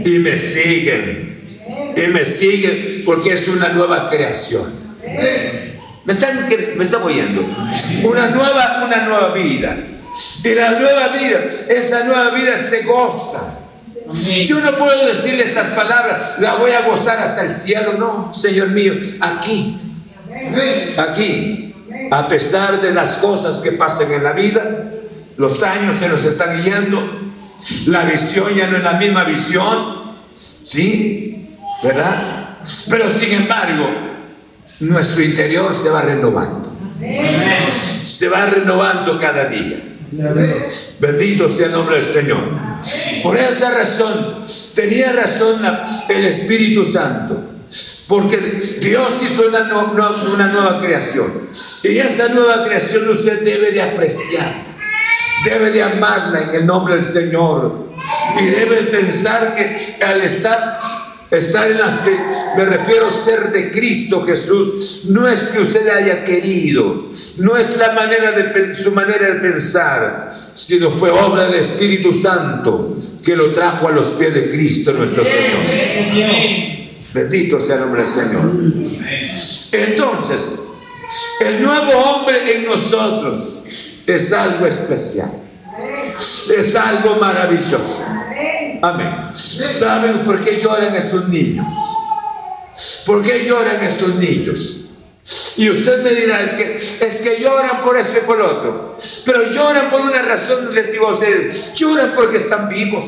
[0.05, 1.93] Y me siguen.
[1.95, 4.63] Y me siguen porque es una nueva creación.
[6.05, 7.45] ¿Me están, me están oyendo?
[8.03, 9.77] Una nueva, una nueva vida.
[10.43, 13.59] Y la nueva vida, esa nueva vida se goza.
[14.11, 17.93] Yo no puedo decirle estas palabras, la voy a gozar hasta el cielo.
[17.93, 19.79] No, Señor mío, aquí,
[20.97, 21.73] aquí,
[22.11, 24.91] a pesar de las cosas que pasen en la vida,
[25.37, 27.22] los años se nos están guiando,
[27.87, 31.47] la visión ya no es la misma visión, ¿sí?
[31.83, 32.57] ¿Verdad?
[32.89, 33.89] Pero sin embargo,
[34.81, 36.71] nuestro interior se va renovando.
[37.77, 39.77] Se va renovando cada día.
[40.99, 42.43] Bendito sea el nombre del Señor.
[43.23, 44.43] Por esa razón,
[44.75, 45.61] tenía razón
[46.09, 47.49] el Espíritu Santo.
[48.07, 49.63] Porque Dios hizo una,
[50.47, 51.49] nueva creación.
[51.83, 54.72] Y esa nueva creación usted debe de apreciar
[55.45, 57.89] debe de amarla en el nombre del Señor
[58.41, 60.79] y debe pensar que al estar
[61.33, 62.15] Estar en la fe,
[62.55, 67.75] me refiero a ser de Cristo Jesús, no es que usted haya querido, no es
[67.75, 73.51] la manera de su manera de pensar, sino fue obra del Espíritu Santo que lo
[73.51, 75.61] trajo a los pies de Cristo nuestro Señor.
[77.15, 78.51] Bendito sea el nombre del Señor.
[79.71, 80.51] Entonces,
[81.47, 83.62] el nuevo hombre en nosotros
[84.05, 85.31] es algo especial.
[86.57, 88.03] Es algo maravilloso.
[88.81, 89.15] Amén.
[89.33, 91.71] ¿Saben por qué lloran estos niños?
[93.05, 94.79] ¿Por qué lloran estos niños?
[95.55, 98.95] Y usted me dirá, es que, es que lloran por esto y por lo otro.
[99.25, 103.05] Pero lloran por una razón, les digo a ustedes, lloran porque están vivos.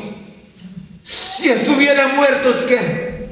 [1.02, 3.26] Si estuvieran muertos, ¿qué?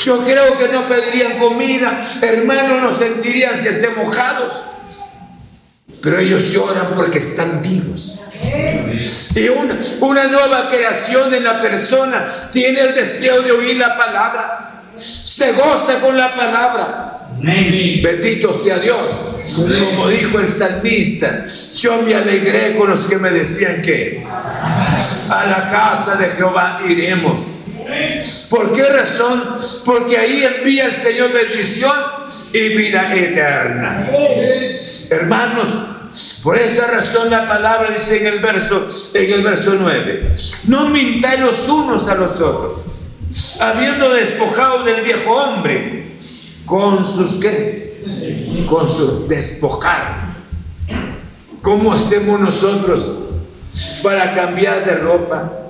[0.00, 4.64] Yo creo que no pedirían comida, hermanos, no sentirían si estén mojados
[6.02, 8.20] pero ellos lloran porque están vivos.
[9.34, 14.82] Y una, una, nueva creación en la persona tiene el deseo de oír la palabra.
[14.96, 17.12] Se goza con la palabra.
[17.40, 19.12] Bendito sea Dios.
[19.90, 21.44] Como dijo el salmista,
[21.76, 27.60] yo me alegré con los que me decían que a la casa de Jehová iremos.
[28.50, 29.56] ¿Por qué razón?
[29.84, 31.92] Porque ahí envía el Señor bendición
[32.52, 34.10] y vida eterna.
[35.10, 35.82] Hermanos,
[36.42, 40.34] por esa razón la palabra dice en el verso, en el verso 9,
[40.68, 42.84] no mintáis los unos a los otros,
[43.60, 46.12] habiendo despojado del viejo hombre
[46.66, 47.96] con sus qué?
[48.68, 50.32] Con su despojar.
[51.62, 53.12] ¿Cómo hacemos nosotros
[54.02, 55.61] para cambiar de ropa?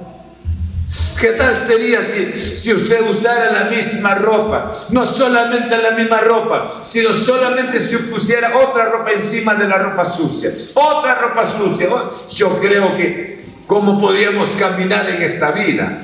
[1.22, 4.66] ¿Qué tal sería si, si usted usara la misma ropa?
[4.90, 10.04] No solamente la misma ropa, sino solamente si pusiera otra ropa encima de la ropa
[10.04, 10.52] sucia.
[10.74, 11.86] Otra ropa sucia.
[11.92, 16.02] Oh, yo creo que cómo podríamos caminar en esta vida.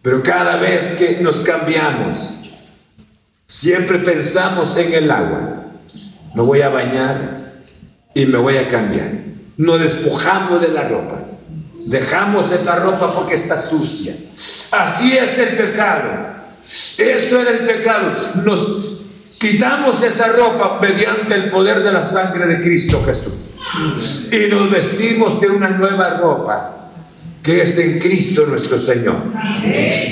[0.00, 2.32] Pero cada vez que nos cambiamos,
[3.46, 5.66] siempre pensamos en el agua.
[6.34, 7.52] Me voy a bañar
[8.14, 9.10] y me voy a cambiar.
[9.58, 11.22] Nos despojamos de la ropa.
[11.86, 14.14] Dejamos esa ropa porque está sucia.
[14.72, 16.32] Así es el pecado.
[16.98, 18.12] Eso era el pecado.
[18.44, 18.98] Nos
[19.38, 23.50] quitamos esa ropa mediante el poder de la sangre de Cristo Jesús.
[24.30, 26.90] Y nos vestimos de una nueva ropa
[27.42, 29.20] que es en Cristo nuestro Señor.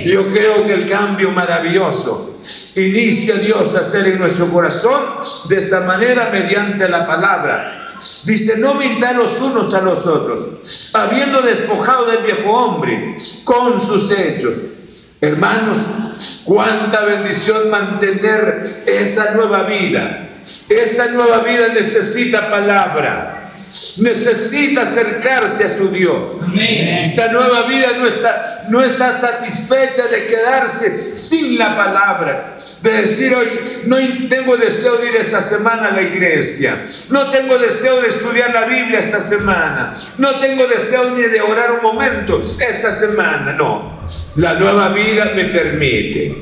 [0.05, 2.41] Yo creo que el cambio maravilloso
[2.75, 5.01] inicia Dios a hacer en nuestro corazón
[5.49, 7.80] de esa manera mediante la palabra
[8.25, 8.75] Dice, no
[9.15, 10.49] los unos a los otros,
[10.95, 14.57] habiendo despojado del viejo hombre con sus hechos.
[15.21, 15.79] Hermanos,
[16.45, 20.29] cuánta bendición mantener esa nueva vida.
[20.69, 23.40] Esta nueva vida necesita palabra.
[23.99, 26.43] Necesita acercarse a su Dios.
[26.57, 33.35] Esta nueva vida no está, no está satisfecha de quedarse sin la palabra, de decir
[33.35, 33.47] hoy
[33.87, 33.97] no
[34.29, 38.65] tengo deseo de ir esta semana a la iglesia, no tengo deseo de estudiar la
[38.65, 44.01] Biblia esta semana, no tengo deseo ni de orar un momento esta semana, no.
[44.37, 46.35] La nueva vida me permite,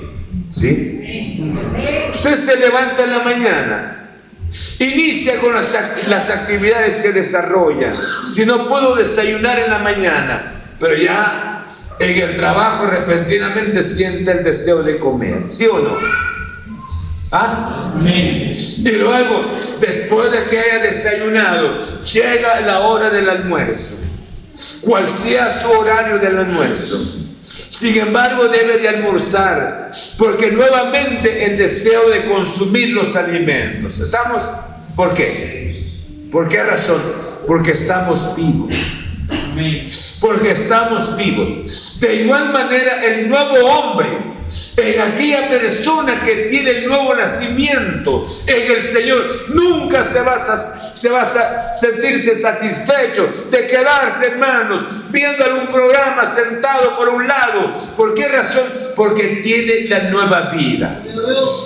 [0.48, 0.94] ¿sí?
[2.10, 3.97] Usted se levanta en la mañana
[4.78, 7.94] Inicia con las, actividades que desarrolla.
[8.26, 11.66] Si no puedo desayunar en la mañana, pero ya
[12.00, 15.94] en el trabajo repentinamente siente el deseo de comer, ¿sí o no?
[17.30, 17.92] ¿Ah?
[18.02, 21.76] Y luego, después de que haya desayunado,
[22.14, 23.96] llega la hora del almuerzo,
[24.80, 27.27] cual sea su horario del almuerzo.
[27.48, 29.88] Sin embargo, debe de almorzar,
[30.18, 33.98] porque nuevamente el deseo de consumir los alimentos.
[33.98, 34.50] ¿Estamos?
[34.94, 35.74] ¿Por qué?
[36.30, 37.00] ¿Por qué razón?
[37.46, 38.74] Porque estamos vivos.
[40.20, 42.00] Porque estamos vivos.
[42.00, 44.37] De igual manera, el nuevo hombre
[44.78, 50.56] en aquella persona que tiene el nuevo nacimiento en el Señor, nunca se va a,
[50.56, 57.70] se a sentirse satisfecho de quedarse, hermanos, viendo algún programa sentado por un lado.
[57.94, 58.64] ¿Por qué razón?
[58.96, 61.02] Porque tiene la nueva vida.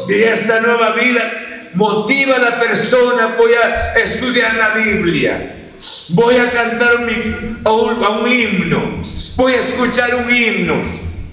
[0.08, 5.56] Y esta nueva vida motiva a la persona, voy a estudiar la Biblia.
[6.10, 7.08] Voy a cantar un
[8.28, 9.02] himno,
[9.36, 10.80] voy a escuchar un himno,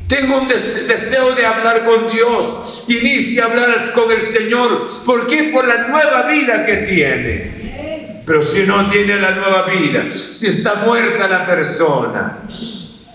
[0.10, 2.86] tengo un deseo de hablar con Dios.
[2.88, 4.82] Inicia a hablar con el Señor.
[5.06, 5.44] ¿Por qué?
[5.54, 8.24] Por la nueva vida que tiene.
[8.26, 12.40] Pero si no tiene la nueva vida, si está muerta la persona,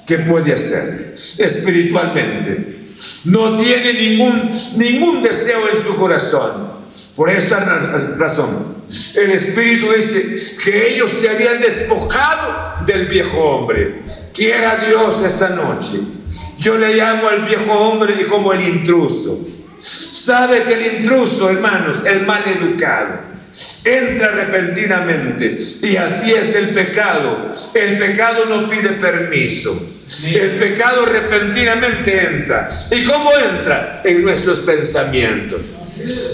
[0.06, 2.86] ¿qué puede hacer espiritualmente?
[3.24, 6.74] No tiene ningún, ningún deseo en su corazón.
[7.16, 7.58] Por esa
[8.16, 8.84] razón,
[9.16, 14.02] el Espíritu dice que ellos se habían despojado del viejo hombre.
[14.32, 16.13] Quiera Dios esta noche
[16.58, 19.46] yo le llamo al viejo hombre como el intruso.
[19.78, 23.20] Sabe que el intruso, hermanos, es mal educado.
[23.84, 27.48] Entra repentinamente y así es el pecado.
[27.74, 29.93] El pecado no pide permiso.
[30.34, 32.66] El pecado repentinamente entra.
[32.90, 34.02] ¿Y cómo entra?
[34.04, 35.76] En nuestros pensamientos.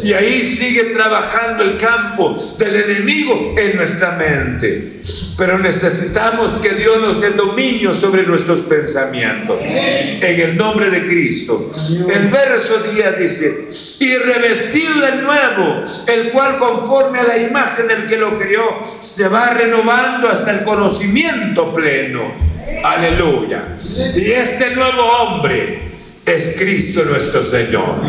[0.03, 5.01] Y ahí sigue trabajando el campo del enemigo en nuestra mente.
[5.37, 9.61] Pero necesitamos que Dios nos dé dominio sobre nuestros pensamientos.
[9.63, 11.71] En el nombre de Cristo.
[12.13, 13.69] El verso 10 dice,
[14.01, 19.29] y revestido de nuevo, el cual conforme a la imagen del que lo creó, se
[19.29, 22.50] va renovando hasta el conocimiento pleno.
[22.83, 23.75] Aleluya.
[24.15, 25.91] Y este nuevo hombre
[26.25, 28.03] es Cristo nuestro Señor.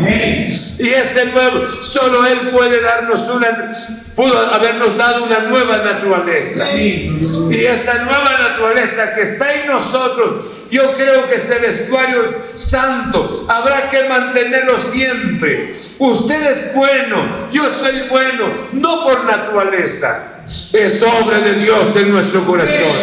[0.78, 3.70] Y este nuevo, solo Él puede darnos una,
[4.14, 6.72] pudo habernos dado una nueva naturaleza.
[6.74, 13.88] Y esta nueva naturaleza que está en nosotros, yo creo que este vestuario santo habrá
[13.88, 15.70] que mantenerlo siempre.
[15.98, 22.44] Usted es bueno, yo soy bueno, no por naturaleza es obra de Dios en nuestro
[22.44, 22.96] corazón.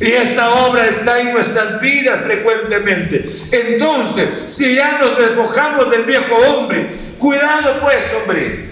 [0.00, 3.22] Y esta obra está en nuestras vidas frecuentemente.
[3.52, 8.68] Entonces, si ya nos despojamos del viejo hombre, cuidado pues, hombre,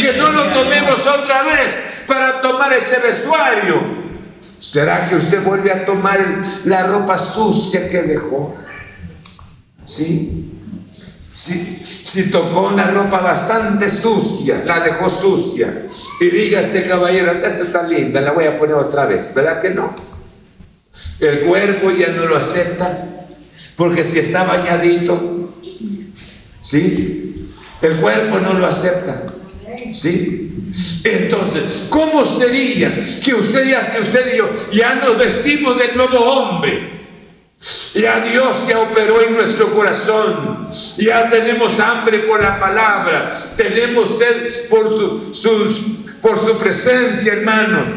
[0.00, 4.08] que no lo tomemos otra vez para tomar ese vestuario.
[4.60, 6.18] ¿Será que usted vuelve a tomar
[6.66, 8.56] la ropa sucia que dejó?
[9.84, 10.47] ¿Sí?
[11.40, 15.86] Si, tocó una ropa bastante sucia, la dejó sucia,
[16.20, 19.70] y diga este caballero, esa está linda, la voy a poner otra vez, ¿verdad que
[19.70, 19.94] no?
[21.20, 23.06] El cuerpo ya no lo acepta,
[23.76, 25.54] porque si está bañadito,
[26.60, 27.52] ¿sí?
[27.82, 29.22] El cuerpo no lo acepta,
[29.92, 30.72] ¿sí?
[31.04, 36.97] Entonces, ¿cómo sería que usted, que usted y yo ya nos vestimos del nuevo hombre?
[37.94, 40.68] Ya Dios se operó en nuestro corazón.
[40.98, 43.30] Ya tenemos hambre por la palabra.
[43.56, 47.88] Tenemos sed por su, por su presencia, hermanos.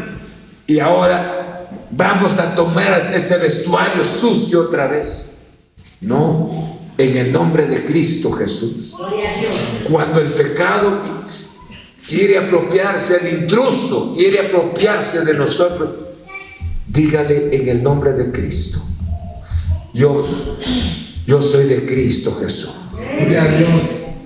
[0.66, 5.38] Y ahora vamos a tomar ese vestuario sucio otra vez.
[6.02, 8.96] No, en el nombre de Cristo Jesús.
[9.84, 11.04] Cuando el pecado
[12.08, 15.90] quiere apropiarse, el intruso quiere apropiarse de nosotros,
[16.88, 18.82] dígale en el nombre de Cristo
[19.94, 20.58] yo,
[21.26, 22.72] yo soy de Cristo Jesús.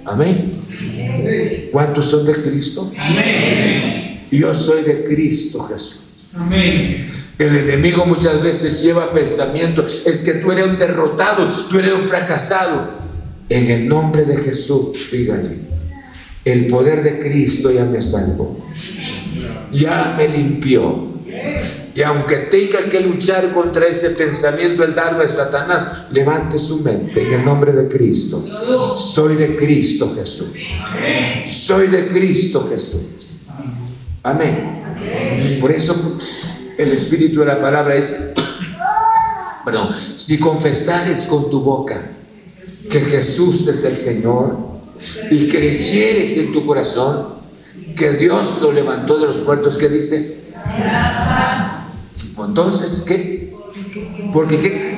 [0.06, 0.62] Amén.
[1.72, 2.92] ¿Cuántos son de Cristo?
[2.98, 4.26] Amén.
[4.32, 6.02] Yo soy de Cristo Jesús.
[6.36, 7.10] Amén.
[7.38, 12.02] El enemigo muchas veces lleva pensamientos, es que tú eres un derrotado, tú eres un
[12.02, 12.92] fracasado.
[13.50, 15.58] En el nombre de Jesús, dígale,
[16.46, 18.66] el poder de Cristo ya me salvó.
[19.72, 21.14] ya me limpió.
[21.96, 27.24] Y aunque tenga que luchar contra ese pensamiento, el dardo de Satanás, levante su mente
[27.24, 28.44] en el nombre de Cristo.
[28.98, 30.50] Soy de Cristo Jesús.
[31.46, 33.38] Soy de Cristo Jesús.
[34.24, 35.58] Amén.
[35.62, 35.96] Por eso
[36.78, 38.14] el espíritu de la palabra es,
[39.64, 42.12] perdón, si confesares con tu boca
[42.90, 44.58] que Jesús es el Señor
[45.32, 47.36] y creyeres en tu corazón
[47.96, 50.44] que Dios lo levantó de los muertos, ¿qué dice?
[52.38, 53.54] Entonces, ¿qué?
[54.32, 54.96] Porque ¿qué?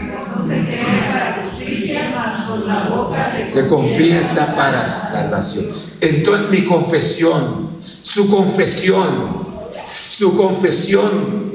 [3.46, 5.66] Se confiesa para salvación.
[6.02, 9.48] Entonces mi confesión, su confesión,
[9.86, 11.48] su confesión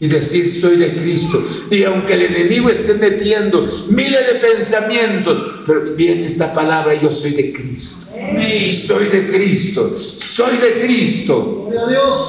[0.00, 1.42] y decir soy de Cristo.
[1.70, 7.32] Y aunque el enemigo esté metiendo miles de pensamientos, pero viene esta palabra, yo soy
[7.32, 8.06] de Cristo.
[8.40, 11.70] Soy de Cristo, soy de Cristo.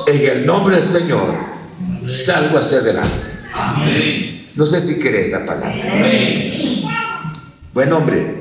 [0.08, 1.49] En el nombre del Señor,
[2.10, 3.30] salgo hacia adelante.
[4.56, 5.74] No sé si cree esta palabra.
[7.74, 8.40] Buen hombre.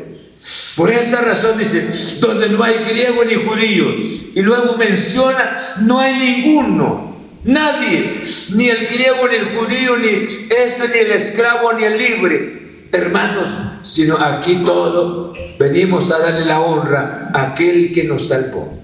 [0.77, 1.89] Por esa razón dice,
[2.21, 3.97] donde no hay griego ni judío.
[4.35, 7.17] Y luego menciona, no hay ninguno.
[7.45, 8.21] Nadie,
[8.55, 12.59] ni el griego, ni el judío, ni este, ni el esclavo, ni el libre.
[12.93, 18.79] Hermanos, sino aquí todo venimos a darle la honra a aquel que nos salvó.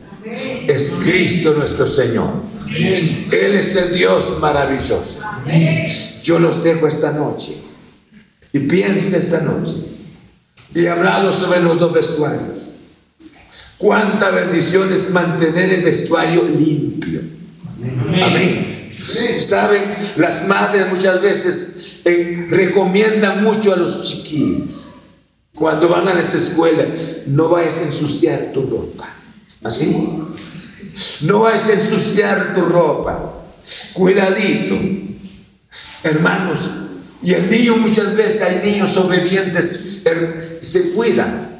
[0.66, 2.53] Es Cristo nuestro Señor.
[2.76, 5.20] Él es el Dios maravilloso.
[6.22, 7.56] Yo los dejo esta noche
[8.52, 9.74] y piense esta noche
[10.74, 12.70] y hablado sobre los dos vestuarios.
[13.78, 17.20] Cuánta bendición es mantener el vestuario limpio.
[18.22, 18.90] Amén.
[19.38, 24.88] Saben, las madres muchas veces eh, recomiendan mucho a los chiquillos
[25.54, 29.08] cuando van a las escuelas, no vayas a ensuciar tu ropa.
[29.62, 30.20] ¿Así?
[31.22, 33.44] No vayas a ensuciar tu ropa.
[33.94, 34.78] Cuidadito.
[36.02, 36.70] Hermanos,
[37.22, 40.02] y el niño muchas veces hay niños obedientes,
[40.60, 41.54] se cuidan.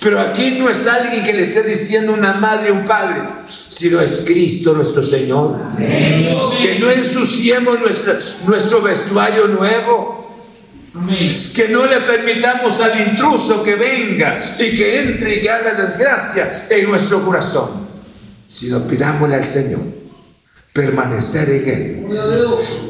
[0.00, 4.00] Pero aquí no es alguien que le esté diciendo una madre o un padre, sino
[4.00, 5.58] es Cristo nuestro Señor.
[5.76, 7.78] Que no ensuciemos
[8.46, 10.16] nuestro vestuario nuevo.
[11.54, 16.50] Que no le permitamos al intruso que venga y que entre y que haga desgracia
[16.70, 17.85] en nuestro corazón,
[18.46, 19.96] sino pidámosle al Señor
[20.76, 22.06] permanecer en Él,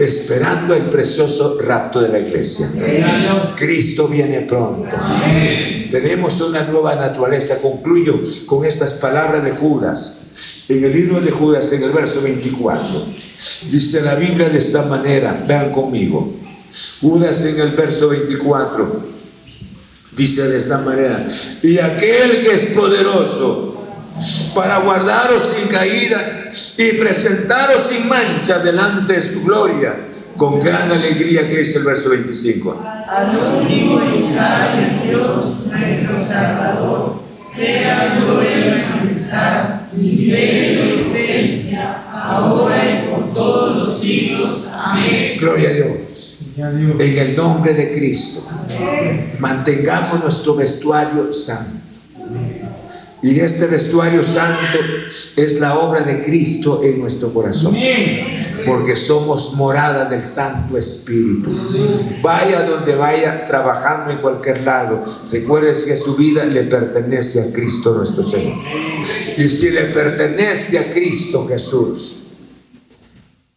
[0.00, 2.68] esperando el precioso rapto de la iglesia.
[3.54, 4.96] Cristo viene pronto.
[5.88, 7.62] Tenemos una nueva naturaleza.
[7.62, 10.18] Concluyo con estas palabras de Judas.
[10.68, 13.06] En el libro de Judas, en el verso 24,
[13.70, 16.34] dice la Biblia de esta manera, vean conmigo.
[17.00, 19.16] Judas en el verso 24
[20.16, 21.24] dice de esta manera,
[21.62, 23.75] y aquel que es poderoso
[24.54, 26.48] para guardaros sin caída
[26.78, 29.94] y presentaros sin mancha delante de su gloria,
[30.36, 32.82] con gran alegría, que es el verso 25.
[33.08, 42.76] Al único y sabio Dios, nuestro Salvador, sea gloria y majestad, imperio y potencia, ahora
[42.84, 44.70] y por todos los siglos.
[44.74, 45.36] Amén.
[45.38, 46.38] Gloria a Dios.
[46.56, 48.48] En el nombre de Cristo,
[49.38, 51.85] mantengamos nuestro vestuario santo.
[53.22, 54.78] Y este vestuario santo
[55.36, 57.74] es la obra de Cristo en nuestro corazón.
[58.66, 61.50] Porque somos morada del Santo Espíritu.
[62.22, 65.02] Vaya donde vaya, trabajando en cualquier lado.
[65.32, 68.56] Recuerde que su vida le pertenece a Cristo nuestro Señor.
[69.38, 72.16] Y si le pertenece a Cristo Jesús,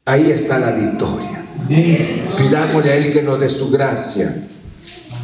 [0.06, 1.46] ahí está la victoria.
[2.38, 4.46] Pidámosle a Él que nos dé su gracia.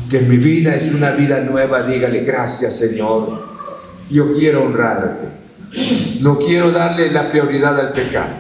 [0.10, 1.84] Que mi vida es una vida nueva.
[1.84, 3.55] Dígale gracias, Señor.
[4.10, 5.28] Yo quiero honrarte.
[6.22, 8.34] No quiero darle la prioridad al pecado.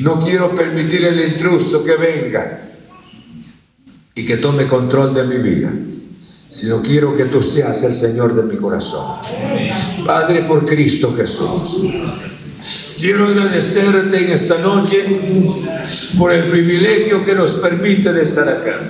[0.00, 2.60] No quiero permitir el intruso que venga
[4.14, 5.72] y que tome control de mi vida.
[6.48, 9.18] Sino quiero que tú seas el Señor de mi corazón.
[10.04, 11.86] Padre, por Cristo Jesús.
[12.98, 15.02] Quiero agradecerte en esta noche
[16.18, 18.80] por el privilegio que nos permite de estar acá.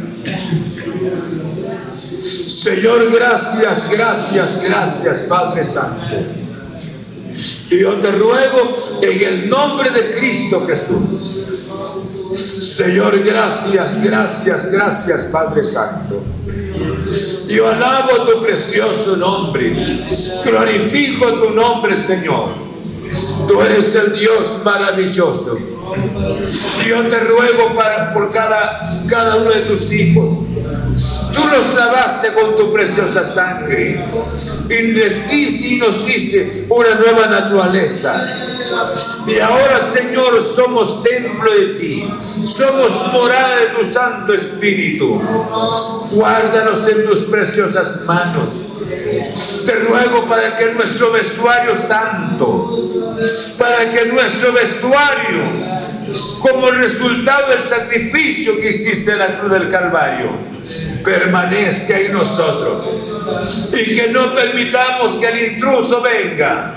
[2.20, 6.04] Señor, gracias, gracias, gracias, Padre Santo.
[7.70, 10.98] Y yo te ruego en el nombre de Cristo Jesús.
[12.36, 16.22] Señor, gracias, gracias, gracias, Padre Santo.
[17.48, 20.06] Yo alabo tu precioso nombre.
[20.44, 22.50] Glorifico tu nombre, Señor.
[23.48, 25.58] Tú eres el Dios maravilloso.
[26.86, 30.44] Yo te ruego para, por cada, cada uno de tus hijos
[31.32, 34.04] Tú los lavaste con tu preciosa sangre
[34.68, 38.26] y y nos diste una nueva naturaleza.
[39.26, 45.20] Y ahora, Señor, somos templo de ti, somos morada de tu Santo Espíritu.
[46.12, 48.62] Guárdanos en tus preciosas manos.
[49.64, 53.16] Te ruego para que nuestro vestuario santo,
[53.58, 55.44] para que nuestro vestuario,
[56.40, 60.49] como resultado del sacrificio que hiciste en la cruz del Calvario,
[61.04, 62.90] permanezca en nosotros
[63.72, 66.76] y que no permitamos que el intruso venga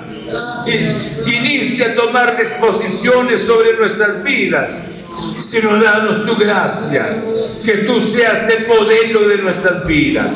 [0.65, 4.81] y inicie a tomar disposiciones sobre nuestras vidas
[5.13, 7.23] sino danos tu gracia,
[7.63, 10.33] que tú seas el modelo de nuestras vidas.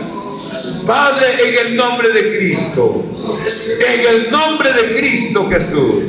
[0.86, 3.04] Padre, en el nombre de Cristo,
[3.88, 6.04] en el nombre de Cristo Jesús,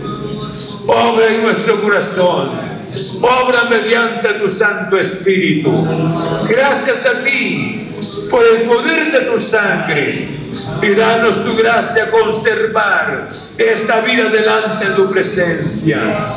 [0.87, 2.51] obra en nuestro corazón,
[3.23, 5.71] obra mediante tu Santo Espíritu.
[6.49, 7.89] Gracias a ti
[8.31, 10.29] por el poder de tu sangre
[10.83, 13.27] y danos tu gracia a conservar
[13.59, 16.25] esta vida delante de tu presencia.